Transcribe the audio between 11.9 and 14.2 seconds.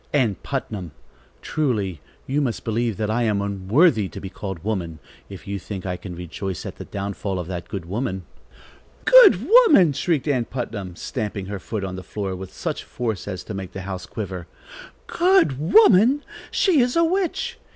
the floor with such force as to make the house